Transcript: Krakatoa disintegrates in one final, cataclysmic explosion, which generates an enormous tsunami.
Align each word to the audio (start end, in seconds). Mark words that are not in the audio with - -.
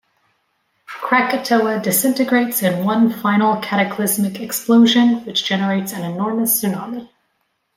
Krakatoa 0.87 1.77
disintegrates 1.79 2.63
in 2.63 2.83
one 2.85 3.13
final, 3.13 3.61
cataclysmic 3.61 4.39
explosion, 4.39 5.23
which 5.25 5.45
generates 5.45 5.93
an 5.93 6.03
enormous 6.11 6.59
tsunami. 6.59 7.07